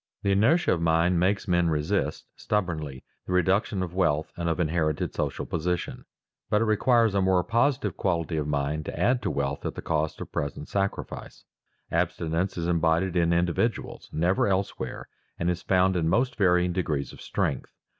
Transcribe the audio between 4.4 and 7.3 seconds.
of inherited social position; but it requires a